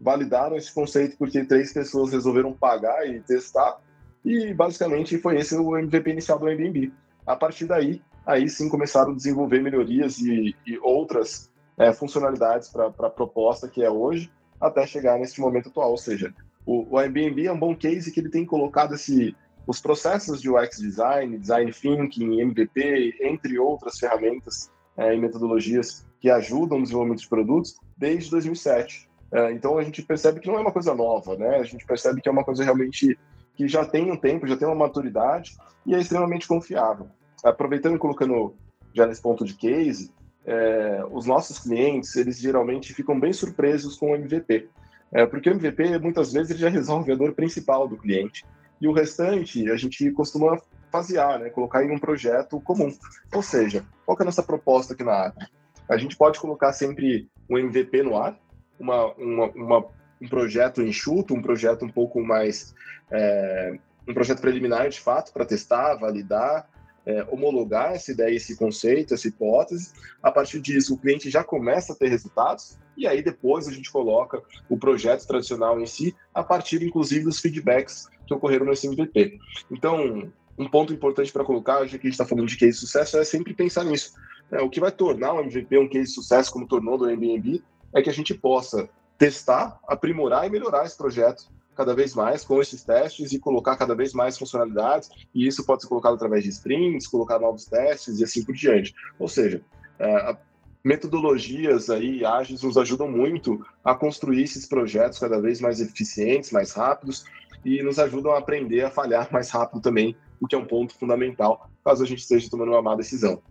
validaram 0.00 0.56
esse 0.56 0.72
conceito 0.72 1.18
porque 1.18 1.44
três 1.44 1.70
pessoas 1.70 2.12
resolveram 2.12 2.54
pagar 2.54 3.06
e 3.06 3.20
testar, 3.20 3.78
e 4.24 4.54
basicamente 4.54 5.18
foi 5.18 5.36
esse 5.36 5.54
o 5.54 5.76
MVP 5.76 6.10
inicial 6.10 6.38
do 6.38 6.46
Airbnb. 6.46 6.90
A 7.26 7.36
partir 7.36 7.66
daí, 7.66 8.00
aí 8.24 8.48
sim 8.48 8.70
começaram 8.70 9.12
a 9.12 9.16
desenvolver 9.16 9.60
melhorias 9.60 10.16
e, 10.16 10.56
e 10.66 10.78
outras 10.78 11.50
é, 11.76 11.92
funcionalidades 11.92 12.70
para 12.70 12.86
a 12.86 13.10
proposta 13.10 13.68
que 13.68 13.84
é 13.84 13.90
hoje, 13.90 14.32
até 14.58 14.86
chegar 14.86 15.18
nesse 15.18 15.42
momento 15.42 15.68
atual. 15.68 15.90
Ou 15.90 15.98
seja, 15.98 16.32
O, 16.66 16.94
o 16.94 16.98
Airbnb 16.98 17.46
é 17.46 17.52
um 17.52 17.58
bom 17.58 17.74
case 17.74 18.10
que 18.10 18.20
ele 18.20 18.30
tem 18.30 18.44
colocado 18.44 18.94
esse, 18.94 19.36
os 19.66 19.80
processos 19.80 20.40
de 20.40 20.50
UX 20.50 20.78
design, 20.78 21.38
design 21.38 21.72
thinking, 21.72 22.40
MVP, 22.40 23.18
entre 23.20 23.58
outras 23.58 23.98
ferramentas 23.98 24.70
é, 24.96 25.14
e 25.14 25.18
metodologias 25.18 26.06
que 26.20 26.30
ajudam 26.30 26.78
no 26.78 26.84
desenvolvimento 26.84 27.20
de 27.20 27.28
produtos 27.28 27.76
desde 27.96 28.30
2007. 28.30 29.08
É, 29.32 29.52
então 29.52 29.78
a 29.78 29.82
gente 29.82 30.02
percebe 30.02 30.40
que 30.40 30.48
não 30.48 30.56
é 30.56 30.60
uma 30.60 30.72
coisa 30.72 30.94
nova, 30.94 31.36
né? 31.36 31.56
A 31.56 31.64
gente 31.64 31.84
percebe 31.84 32.20
que 32.20 32.28
é 32.28 32.32
uma 32.32 32.44
coisa 32.44 32.62
realmente 32.62 33.18
que 33.54 33.68
já 33.68 33.84
tem 33.84 34.10
um 34.10 34.16
tempo, 34.16 34.46
já 34.46 34.56
tem 34.56 34.66
uma 34.66 34.74
maturidade 34.74 35.56
e 35.86 35.94
é 35.94 36.00
extremamente 36.00 36.46
confiável. 36.46 37.08
Aproveitando 37.42 37.96
e 37.96 37.98
colocando 37.98 38.54
já 38.92 39.06
nesse 39.06 39.20
ponto 39.20 39.44
de 39.44 39.54
case, 39.54 40.12
é, 40.46 41.04
os 41.10 41.26
nossos 41.26 41.58
clientes, 41.58 42.14
eles 42.16 42.38
geralmente 42.38 42.92
ficam 42.92 43.18
bem 43.18 43.32
surpresos 43.32 43.96
com 43.96 44.12
o 44.12 44.14
MVP. 44.14 44.68
É, 45.14 45.24
porque 45.24 45.48
o 45.48 45.52
MVP, 45.52 45.98
muitas 46.00 46.32
vezes, 46.32 46.50
ele 46.50 46.58
já 46.58 46.68
resolve 46.68 47.12
a 47.12 47.14
dor 47.14 47.32
principal 47.32 47.86
do 47.86 47.96
cliente. 47.96 48.44
E 48.80 48.88
o 48.88 48.92
restante, 48.92 49.70
a 49.70 49.76
gente 49.76 50.10
costuma 50.10 50.60
fasear, 50.90 51.38
né? 51.38 51.50
colocar 51.50 51.84
em 51.84 51.90
um 51.90 51.98
projeto 51.98 52.60
comum. 52.60 52.92
Ou 53.32 53.42
seja, 53.42 53.84
qual 54.04 54.18
é 54.18 54.22
a 54.22 54.24
nossa 54.24 54.42
proposta 54.42 54.92
aqui 54.92 55.04
na 55.04 55.12
área? 55.12 55.48
A 55.88 55.96
gente 55.96 56.16
pode 56.16 56.40
colocar 56.40 56.72
sempre 56.72 57.28
um 57.48 57.56
MVP 57.56 58.02
no 58.02 58.16
ar, 58.16 58.36
uma, 58.78 59.12
uma, 59.14 59.46
uma 59.50 59.86
um 60.20 60.28
projeto 60.28 60.82
enxuto, 60.82 61.34
um 61.34 61.42
projeto 61.42 61.84
um 61.84 61.88
pouco 61.88 62.20
mais. 62.22 62.74
É, 63.10 63.78
um 64.06 64.14
projeto 64.14 64.40
preliminar, 64.40 64.88
de 64.88 65.00
fato, 65.00 65.32
para 65.32 65.44
testar, 65.44 65.94
validar, 65.94 66.68
é, 67.06 67.24
homologar 67.30 67.92
essa 67.92 68.12
ideia, 68.12 68.34
esse 68.34 68.56
conceito, 68.56 69.14
essa 69.14 69.28
hipótese. 69.28 69.92
A 70.22 70.30
partir 70.30 70.60
disso, 70.60 70.94
o 70.94 70.98
cliente 70.98 71.30
já 71.30 71.44
começa 71.44 71.92
a 71.92 71.96
ter 71.96 72.08
resultados, 72.08 72.78
e 72.96 73.06
aí 73.06 73.22
depois 73.22 73.68
a 73.68 73.72
gente 73.72 73.90
coloca 73.90 74.42
o 74.68 74.78
projeto 74.78 75.26
tradicional 75.26 75.80
em 75.80 75.86
si, 75.86 76.14
a 76.32 76.42
partir, 76.42 76.82
inclusive, 76.82 77.24
dos 77.24 77.40
feedbacks 77.40 78.08
que 78.26 78.34
ocorreram 78.34 78.66
nesse 78.66 78.86
MVP. 78.86 79.38
Então, 79.70 80.30
um 80.58 80.68
ponto 80.68 80.92
importante 80.92 81.32
para 81.32 81.44
colocar, 81.44 81.84
já 81.86 81.98
que 81.98 82.06
a 82.06 82.10
gente 82.10 82.12
está 82.12 82.26
falando 82.26 82.48
de 82.48 82.56
case 82.56 82.72
de 82.72 82.78
sucesso, 82.78 83.18
é 83.18 83.24
sempre 83.24 83.54
pensar 83.54 83.84
nisso. 83.84 84.14
É, 84.50 84.60
o 84.60 84.70
que 84.70 84.80
vai 84.80 84.92
tornar 84.92 85.34
o 85.34 85.40
MVP 85.40 85.78
um 85.78 85.88
case 85.88 86.08
de 86.08 86.14
sucesso, 86.14 86.52
como 86.52 86.66
tornou 86.66 86.96
do 86.96 87.06
Airbnb, 87.06 87.62
é 87.92 88.02
que 88.02 88.10
a 88.10 88.12
gente 88.12 88.34
possa 88.34 88.88
testar, 89.18 89.78
aprimorar 89.86 90.46
e 90.46 90.50
melhorar 90.50 90.84
esse 90.84 90.96
projeto 90.96 91.48
cada 91.74 91.94
vez 91.94 92.14
mais 92.14 92.44
com 92.44 92.60
esses 92.60 92.84
testes 92.84 93.32
e 93.32 93.38
colocar 93.38 93.76
cada 93.76 93.94
vez 93.94 94.12
mais 94.12 94.38
funcionalidades, 94.38 95.10
e 95.34 95.46
isso 95.46 95.64
pode 95.64 95.82
ser 95.82 95.88
colocado 95.88 96.14
através 96.14 96.44
de 96.44 96.50
sprints, 96.50 97.06
colocar 97.08 97.38
novos 97.38 97.64
testes 97.64 98.20
e 98.20 98.24
assim 98.24 98.44
por 98.44 98.54
diante. 98.54 98.94
Ou 99.18 99.28
seja, 99.28 99.60
é, 99.98 100.36
metodologias 100.84 101.88
aí 101.88 102.24
ágeis 102.24 102.62
nos 102.62 102.76
ajudam 102.76 103.10
muito 103.10 103.64
a 103.82 103.94
construir 103.94 104.42
esses 104.42 104.66
projetos 104.66 105.18
cada 105.18 105.40
vez 105.40 105.60
mais 105.60 105.80
eficientes, 105.80 106.52
mais 106.52 106.72
rápidos 106.72 107.24
e 107.64 107.82
nos 107.82 107.98
ajudam 107.98 108.32
a 108.32 108.38
aprender 108.38 108.82
a 108.82 108.90
falhar 108.90 109.28
mais 109.32 109.50
rápido 109.50 109.80
também, 109.80 110.14
o 110.40 110.46
que 110.46 110.54
é 110.54 110.58
um 110.58 110.66
ponto 110.66 110.94
fundamental 110.94 111.70
caso 111.84 112.02
a 112.02 112.06
gente 112.06 112.20
esteja 112.20 112.48
tomando 112.50 112.72
uma 112.72 112.82
má 112.82 112.94
decisão. 112.94 113.42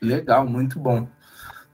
Legal, 0.00 0.46
muito 0.46 0.78
bom. 0.78 1.08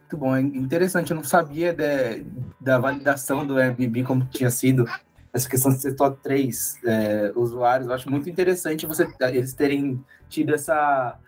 Muito 0.00 0.16
bom, 0.16 0.36
é 0.36 0.40
interessante. 0.40 1.10
Eu 1.10 1.16
não 1.16 1.24
sabia 1.24 1.72
de, 1.72 2.24
da 2.60 2.78
validação 2.78 3.46
do 3.46 3.58
Airbnb 3.58 4.04
como 4.04 4.24
tinha 4.26 4.50
sido 4.50 4.86
essa 5.32 5.48
questão 5.48 5.72
de 5.72 5.80
ser 5.80 5.94
top 5.96 6.18
3 6.22 6.78
é, 6.84 7.32
usuários. 7.34 7.88
Eu 7.88 7.94
acho 7.94 8.10
muito 8.10 8.30
interessante 8.30 8.86
você, 8.86 9.08
eles 9.20 9.52
terem 9.54 10.02
tido 10.28 10.54
essa, 10.54 11.18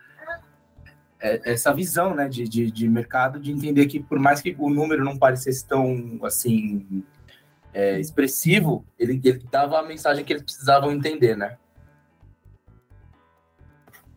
essa 1.21 1.73
visão 1.73 2.15
né, 2.15 2.27
de, 2.27 2.47
de, 2.47 2.71
de 2.71 2.89
mercado, 2.89 3.39
de 3.39 3.51
entender 3.51 3.85
que 3.85 3.99
por 3.99 4.17
mais 4.17 4.41
que 4.41 4.55
o 4.57 4.69
número 4.69 5.03
não 5.03 5.17
parecesse 5.17 5.65
tão 5.65 6.19
assim 6.23 7.03
é, 7.73 7.99
expressivo, 7.99 8.83
ele, 8.97 9.21
ele 9.23 9.43
dava 9.51 9.79
a 9.79 9.83
mensagem 9.83 10.25
que 10.25 10.33
eles 10.33 10.43
precisavam 10.43 10.91
entender, 10.91 11.37
né? 11.37 11.57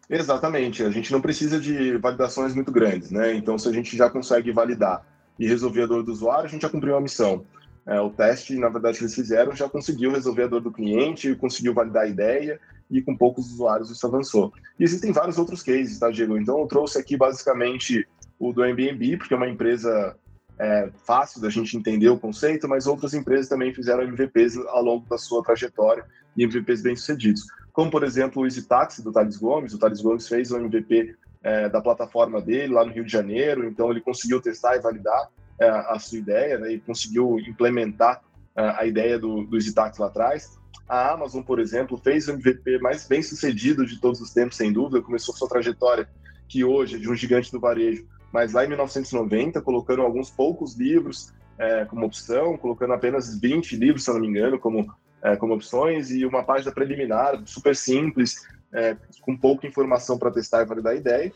Exatamente. 0.08 0.82
A 0.82 0.90
gente 0.90 1.12
não 1.12 1.20
precisa 1.20 1.60
de 1.60 1.96
validações 1.98 2.54
muito 2.54 2.72
grandes, 2.72 3.10
né? 3.10 3.34
Então, 3.34 3.58
se 3.58 3.68
a 3.68 3.72
gente 3.72 3.96
já 3.96 4.08
consegue 4.10 4.50
validar 4.52 5.06
e 5.38 5.46
resolver 5.46 5.82
a 5.82 5.86
dor 5.86 6.02
do 6.02 6.12
usuário, 6.12 6.46
a 6.46 6.48
gente 6.48 6.62
já 6.62 6.68
cumpriu 6.68 6.96
a 6.96 7.00
missão. 7.00 7.44
É, 7.86 8.00
o 8.00 8.10
teste, 8.10 8.56
na 8.56 8.68
verdade, 8.68 8.98
que 8.98 9.04
eles 9.04 9.14
fizeram 9.14 9.54
já 9.54 9.68
conseguiu 9.68 10.10
resolver 10.10 10.44
a 10.44 10.46
dor 10.46 10.60
do 10.60 10.72
cliente, 10.72 11.34
conseguiu 11.34 11.74
validar 11.74 12.04
a 12.04 12.08
ideia 12.08 12.58
e 12.90 13.02
com 13.02 13.16
poucos 13.16 13.50
usuários 13.52 13.90
isso 13.90 14.06
avançou. 14.06 14.52
E 14.78 14.84
existem 14.84 15.12
vários 15.12 15.38
outros 15.38 15.62
cases, 15.62 15.98
tá, 15.98 16.10
Diego? 16.10 16.38
Então, 16.38 16.60
eu 16.60 16.66
trouxe 16.66 16.98
aqui 16.98 17.16
basicamente 17.16 18.06
o 18.38 18.52
do 18.52 18.62
Airbnb, 18.62 19.16
porque 19.16 19.34
é 19.34 19.36
uma 19.36 19.48
empresa 19.48 20.16
é, 20.58 20.90
fácil 21.04 21.40
da 21.40 21.50
gente 21.50 21.76
entender 21.76 22.08
o 22.08 22.18
conceito, 22.18 22.68
mas 22.68 22.86
outras 22.86 23.14
empresas 23.14 23.48
também 23.48 23.72
fizeram 23.72 24.02
MVPs 24.02 24.56
ao 24.68 24.82
longo 24.82 25.08
da 25.08 25.18
sua 25.18 25.42
trajetória 25.42 26.04
e 26.36 26.44
MVPs 26.44 26.82
bem-sucedidos. 26.82 27.42
Como, 27.72 27.90
por 27.90 28.04
exemplo, 28.04 28.42
o 28.42 28.46
Easy 28.46 28.62
Taxi 28.62 29.02
do 29.02 29.12
Thales 29.12 29.36
Gomes. 29.36 29.74
O 29.74 29.78
Thales 29.78 30.00
Gomes 30.00 30.28
fez 30.28 30.52
o 30.52 30.56
MVP 30.56 31.16
é, 31.42 31.68
da 31.68 31.80
plataforma 31.80 32.40
dele 32.40 32.72
lá 32.72 32.84
no 32.84 32.92
Rio 32.92 33.04
de 33.04 33.12
Janeiro, 33.12 33.68
então 33.68 33.90
ele 33.90 34.00
conseguiu 34.00 34.40
testar 34.40 34.76
e 34.76 34.80
validar 34.80 35.28
é, 35.58 35.68
a 35.68 35.98
sua 35.98 36.18
ideia 36.18 36.58
né, 36.58 36.72
e 36.72 36.80
conseguiu 36.80 37.38
implementar 37.40 38.22
é, 38.56 38.62
a 38.78 38.86
ideia 38.86 39.18
do, 39.18 39.44
do 39.44 39.58
lá 39.98 40.06
atrás. 40.06 40.58
A 40.88 41.12
Amazon, 41.12 41.42
por 41.42 41.58
exemplo, 41.58 41.96
fez 41.98 42.28
o 42.28 42.32
MVP 42.32 42.78
mais 42.78 43.06
bem 43.06 43.22
sucedido 43.22 43.86
de 43.86 44.00
todos 44.00 44.20
os 44.20 44.32
tempos, 44.32 44.56
sem 44.56 44.72
dúvida. 44.72 45.02
Começou 45.02 45.34
sua 45.34 45.48
trajetória, 45.48 46.08
que 46.48 46.62
hoje 46.64 46.96
é 46.96 46.98
de 46.98 47.08
um 47.08 47.14
gigante 47.14 47.50
do 47.50 47.60
varejo, 47.60 48.06
mas 48.32 48.52
lá 48.52 48.64
em 48.64 48.68
1990, 48.68 49.60
colocando 49.62 50.02
alguns 50.02 50.30
poucos 50.30 50.76
livros 50.76 51.32
é, 51.58 51.84
como 51.84 52.06
opção, 52.06 52.56
colocando 52.56 52.92
apenas 52.92 53.38
20 53.38 53.76
livros, 53.76 54.04
se 54.04 54.12
não 54.12 54.20
me 54.20 54.28
engano, 54.28 54.58
como, 54.58 54.92
é, 55.22 55.36
como 55.36 55.54
opções, 55.54 56.10
e 56.10 56.26
uma 56.26 56.42
página 56.42 56.72
preliminar 56.72 57.40
super 57.46 57.74
simples, 57.76 58.46
é, 58.72 58.96
com 59.20 59.36
pouca 59.36 59.66
informação 59.66 60.18
para 60.18 60.32
testar 60.32 60.62
e 60.62 60.66
validar 60.66 60.92
a 60.92 60.96
ideia. 60.96 61.32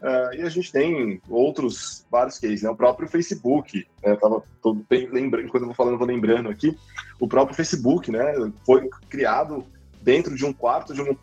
Uh, 0.00 0.34
e 0.34 0.42
a 0.42 0.48
gente 0.48 0.72
tem 0.72 1.20
outros 1.28 2.06
vários 2.10 2.38
cases, 2.38 2.62
né? 2.62 2.70
O 2.70 2.76
próprio 2.76 3.08
Facebook, 3.08 3.86
né? 4.02 4.16
Tava 4.16 4.42
todo 4.62 4.84
bem 4.88 5.08
lembrando, 5.10 5.48
quando 5.48 5.64
eu 5.64 5.66
vou 5.68 5.74
falando, 5.74 5.98
vou 5.98 6.06
lembrando 6.06 6.48
aqui, 6.48 6.76
o 7.20 7.28
próprio 7.28 7.54
Facebook, 7.54 8.10
né? 8.10 8.32
Foi 8.64 8.88
criado 9.08 9.66
dentro 10.02 10.34
de 10.34 10.44
um 10.44 10.52
quarto 10.52 10.94
de 10.94 11.02
uma 11.02 11.16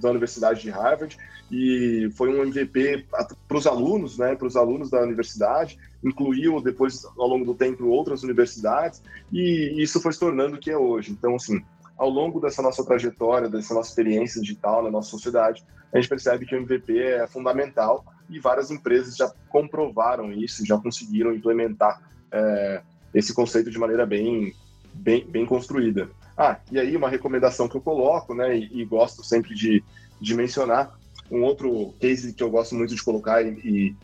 da 0.00 0.10
Universidade 0.10 0.62
de 0.62 0.70
Harvard 0.70 1.16
e 1.50 2.10
foi 2.16 2.28
um 2.28 2.42
MVP 2.42 3.06
para 3.46 3.56
os 3.56 3.66
alunos, 3.66 4.18
né, 4.18 4.34
para 4.34 4.46
os 4.46 4.56
alunos 4.56 4.90
da 4.90 5.00
universidade, 5.00 5.78
incluiu 6.02 6.60
depois 6.60 7.04
ao 7.04 7.28
longo 7.28 7.44
do 7.44 7.54
tempo 7.54 7.86
outras 7.86 8.22
universidades 8.22 9.02
e 9.32 9.74
isso 9.78 10.00
foi 10.00 10.12
se 10.12 10.18
tornando 10.18 10.56
o 10.56 10.58
que 10.58 10.70
é 10.70 10.76
hoje. 10.76 11.12
Então, 11.12 11.36
assim, 11.36 11.62
ao 11.96 12.08
longo 12.08 12.40
dessa 12.40 12.60
nossa 12.60 12.84
trajetória, 12.84 13.48
dessa 13.48 13.74
nossa 13.74 13.90
experiência 13.90 14.40
digital 14.40 14.82
na 14.82 14.90
nossa 14.90 15.10
sociedade, 15.10 15.64
a 15.92 15.96
gente 15.98 16.08
percebe 16.08 16.44
que 16.44 16.56
o 16.56 16.58
MVP 16.58 16.98
é 16.98 17.26
fundamental 17.26 18.04
e 18.28 18.38
várias 18.38 18.70
empresas 18.70 19.16
já 19.16 19.32
comprovaram 19.48 20.32
isso, 20.32 20.66
já 20.66 20.78
conseguiram 20.78 21.34
implementar 21.34 22.00
é, 22.32 22.82
esse 23.12 23.32
conceito 23.32 23.70
de 23.70 23.78
maneira 23.78 24.04
bem, 24.04 24.54
bem, 24.92 25.26
bem 25.26 25.46
construída. 25.46 26.10
Ah, 26.36 26.58
e 26.70 26.78
aí 26.78 26.96
uma 26.96 27.08
recomendação 27.08 27.68
que 27.68 27.76
eu 27.76 27.80
coloco, 27.80 28.34
né, 28.34 28.56
e, 28.56 28.80
e 28.80 28.84
gosto 28.84 29.24
sempre 29.24 29.54
de, 29.54 29.82
de 30.20 30.34
mencionar, 30.34 30.98
um 31.30 31.42
outro 31.42 31.94
case 32.00 32.32
que 32.32 32.42
eu 32.42 32.50
gosto 32.50 32.74
muito 32.74 32.94
de 32.94 33.02
colocar 33.02 33.42
e, 33.42 33.50
e, 33.64 33.96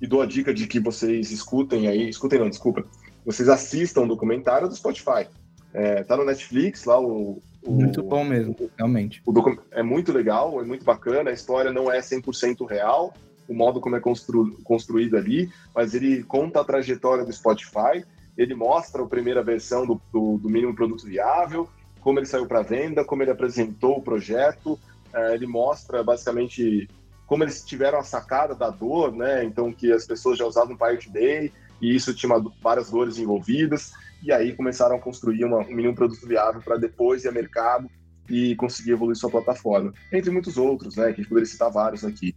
e 0.00 0.06
dou 0.06 0.22
a 0.22 0.26
dica 0.26 0.54
de 0.54 0.66
que 0.66 0.78
vocês 0.78 1.30
escutem 1.30 1.88
aí, 1.88 2.08
escutem 2.08 2.38
não, 2.38 2.48
desculpa, 2.48 2.84
vocês 3.24 3.48
assistam 3.48 4.02
o 4.02 4.08
documentário 4.08 4.68
do 4.68 4.76
Spotify. 4.76 5.26
É, 5.72 6.04
tá 6.04 6.16
no 6.16 6.24
Netflix 6.24 6.84
lá 6.84 7.00
o, 7.00 7.42
o 7.64 7.72
muito 7.72 8.02
bom 8.02 8.24
mesmo, 8.24 8.54
realmente. 8.76 9.22
O 9.26 9.32
é 9.72 9.82
muito 9.82 10.12
legal, 10.12 10.60
é 10.60 10.64
muito 10.64 10.84
bacana. 10.84 11.30
A 11.30 11.32
história 11.32 11.72
não 11.72 11.90
é 11.90 11.98
100% 11.98 12.68
real, 12.68 13.14
o 13.48 13.54
modo 13.54 13.80
como 13.80 13.96
é 13.96 14.00
constru, 14.00 14.56
construído 14.62 15.16
ali, 15.16 15.50
mas 15.74 15.94
ele 15.94 16.22
conta 16.24 16.60
a 16.60 16.64
trajetória 16.64 17.24
do 17.24 17.32
Spotify. 17.32 18.04
Ele 18.36 18.54
mostra 18.54 19.02
a 19.02 19.06
primeira 19.06 19.42
versão 19.42 19.86
do, 19.86 20.00
do, 20.12 20.38
do 20.38 20.48
mínimo 20.48 20.74
produto 20.74 21.06
viável, 21.06 21.68
como 22.00 22.18
ele 22.18 22.26
saiu 22.26 22.46
para 22.46 22.62
venda, 22.62 23.04
como 23.04 23.22
ele 23.22 23.30
apresentou 23.30 23.98
o 23.98 24.02
projeto, 24.02 24.78
é, 25.14 25.34
ele 25.34 25.46
mostra 25.46 26.02
basicamente 26.02 26.88
como 27.26 27.42
eles 27.42 27.64
tiveram 27.64 27.98
a 27.98 28.04
sacada 28.04 28.54
da 28.54 28.68
dor, 28.68 29.12
né? 29.12 29.44
Então 29.44 29.72
que 29.72 29.90
as 29.90 30.06
pessoas 30.06 30.38
já 30.38 30.44
usavam 30.44 30.76
Pirate 30.76 31.10
Day 31.10 31.52
e 31.80 31.94
isso 31.94 32.14
tinha 32.14 32.34
várias 32.62 32.90
dores 32.90 33.18
envolvidas 33.18 33.92
e 34.22 34.32
aí 34.32 34.54
começaram 34.54 34.96
a 34.96 35.00
construir 35.00 35.44
uma, 35.44 35.58
um 35.58 35.74
mínimo 35.74 35.94
produto 35.94 36.26
viável 36.26 36.60
para 36.60 36.76
depois 36.76 37.24
ir 37.24 37.28
a 37.28 37.32
mercado 37.32 37.88
e 38.28 38.54
conseguir 38.56 38.92
evoluir 38.92 39.16
sua 39.16 39.30
plataforma. 39.30 39.92
Entre 40.12 40.30
muitos 40.30 40.56
outros, 40.56 40.96
né? 40.96 41.06
Que 41.06 41.12
a 41.12 41.16
gente 41.16 41.28
poderia 41.28 41.48
citar 41.48 41.70
vários 41.70 42.04
aqui. 42.04 42.34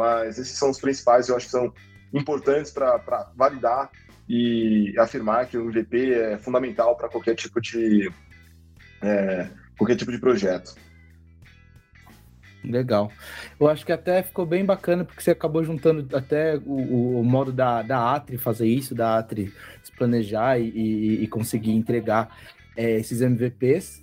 Mas 0.00 0.38
esses 0.38 0.56
são 0.56 0.70
os 0.70 0.80
principais, 0.80 1.28
eu 1.28 1.36
acho 1.36 1.44
que 1.44 1.52
são 1.52 1.70
importantes 2.10 2.70
para 2.72 3.30
validar 3.36 3.90
e 4.26 4.94
afirmar 4.98 5.46
que 5.46 5.58
o 5.58 5.68
MVP 5.68 6.14
é 6.14 6.38
fundamental 6.38 6.96
para 6.96 7.10
qualquer 7.10 7.34
tipo 7.34 7.60
de 7.60 8.10
é, 9.02 9.46
qualquer 9.76 9.96
tipo 9.96 10.10
de 10.10 10.18
projeto. 10.18 10.74
Legal. 12.64 13.12
Eu 13.58 13.68
acho 13.68 13.84
que 13.84 13.92
até 13.92 14.22
ficou 14.22 14.46
bem 14.46 14.64
bacana, 14.64 15.04
porque 15.04 15.20
você 15.20 15.32
acabou 15.32 15.62
juntando 15.62 16.16
até 16.16 16.56
o, 16.56 17.20
o 17.20 17.24
modo 17.24 17.52
da, 17.52 17.82
da 17.82 18.14
Atri 18.14 18.38
fazer 18.38 18.68
isso, 18.68 18.94
da 18.94 19.18
Atri 19.18 19.52
se 19.82 19.92
planejar 19.92 20.58
e, 20.58 20.70
e, 20.70 21.24
e 21.24 21.28
conseguir 21.28 21.72
entregar 21.72 22.34
é, 22.74 22.92
esses 22.92 23.20
MVPs. 23.20 24.02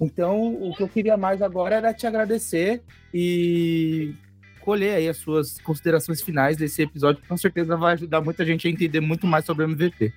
Então, 0.00 0.54
o 0.54 0.74
que 0.74 0.82
eu 0.82 0.88
queria 0.88 1.16
mais 1.16 1.40
agora 1.40 1.76
era 1.76 1.94
te 1.94 2.04
agradecer 2.04 2.82
e 3.14 4.12
colher 4.66 4.96
aí 4.96 5.08
as 5.08 5.18
suas 5.18 5.60
considerações 5.60 6.20
finais 6.20 6.56
desse 6.56 6.82
episódio, 6.82 7.22
que 7.22 7.28
com 7.28 7.36
certeza 7.36 7.76
vai 7.76 7.92
ajudar 7.92 8.20
muita 8.20 8.44
gente 8.44 8.66
a 8.66 8.70
entender 8.70 9.00
muito 9.00 9.24
mais 9.24 9.44
sobre 9.44 9.64
o 9.64 9.70
MVP. 9.70 10.12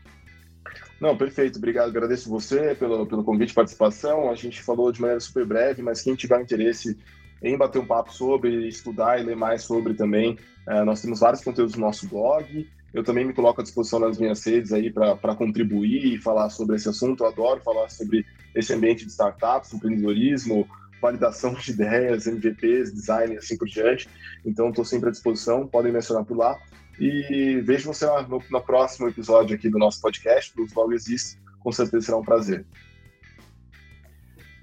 Não, 0.99 1.15
perfeito. 1.15 1.57
Obrigado. 1.57 1.89
Agradeço 1.89 2.27
você 2.27 2.73
pelo, 2.73 3.05
pelo 3.05 3.23
convite 3.23 3.51
e 3.51 3.53
participação. 3.53 4.31
A 4.31 4.33
gente 4.33 4.59
falou 4.63 4.91
de 4.91 4.99
maneira 4.99 5.19
super 5.19 5.45
breve, 5.45 5.83
mas 5.83 6.01
quem 6.01 6.15
tiver 6.15 6.41
interesse 6.41 6.97
em 7.43 7.55
bater 7.55 7.79
um 7.79 7.85
papo 7.85 8.11
sobre, 8.11 8.67
estudar 8.67 9.19
e 9.19 9.23
ler 9.23 9.35
mais 9.35 9.61
sobre 9.61 9.93
também. 9.93 10.35
É, 10.67 10.83
nós 10.83 10.99
temos 10.99 11.19
vários 11.19 11.43
conteúdos 11.43 11.75
no 11.75 11.81
nosso 11.81 12.07
blog. 12.07 12.67
Eu 12.91 13.03
também 13.03 13.23
me 13.23 13.33
coloco 13.33 13.61
à 13.61 13.63
disposição 13.63 13.99
nas 13.99 14.17
minhas 14.17 14.43
redes 14.43 14.73
aí 14.73 14.91
para 14.91 15.35
contribuir 15.35 16.15
e 16.15 16.17
falar 16.17 16.49
sobre 16.49 16.75
esse 16.75 16.89
assunto. 16.89 17.23
Eu 17.23 17.27
adoro 17.27 17.61
falar 17.61 17.87
sobre 17.89 18.25
esse 18.55 18.73
ambiente 18.73 19.05
de 19.05 19.11
startups, 19.11 19.71
empreendedorismo, 19.73 20.67
validação 21.01 21.53
de 21.53 21.71
ideias, 21.71 22.27
MVPs, 22.27 22.93
design 22.93 23.35
e 23.35 23.37
assim 23.37 23.57
por 23.57 23.67
diante. 23.67 24.09
Então, 24.45 24.69
estou 24.69 24.85
sempre 24.85 25.09
à 25.09 25.11
disposição. 25.11 25.67
Podem 25.67 25.91
mencionar 25.91 26.25
por 26.25 26.37
lá. 26.37 26.57
E 26.99 27.61
vejo 27.63 27.93
você 27.93 28.05
no, 28.05 28.43
no 28.49 28.61
próximo 28.61 29.07
episódio 29.07 29.55
aqui 29.55 29.69
do 29.69 29.79
nosso 29.79 30.01
podcast, 30.01 30.53
do 30.55 30.67
Logo 30.75 30.93
Existe. 30.93 31.39
Com 31.59 31.71
certeza 31.71 32.07
será 32.07 32.17
um 32.17 32.23
prazer. 32.23 32.65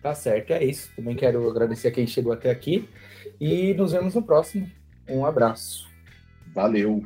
Tá 0.02 0.14
certo, 0.14 0.52
é 0.52 0.64
isso. 0.64 0.90
Também 0.94 1.16
quero 1.16 1.48
agradecer 1.50 1.88
a 1.88 1.90
quem 1.90 2.06
chegou 2.06 2.32
até 2.32 2.50
aqui 2.50 2.88
e 3.40 3.74
nos 3.74 3.92
vemos 3.92 4.14
no 4.14 4.22
próximo. 4.22 4.70
Um 5.08 5.24
abraço. 5.24 5.88
Valeu. 6.54 7.04